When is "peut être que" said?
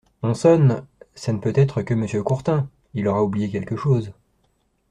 1.37-1.93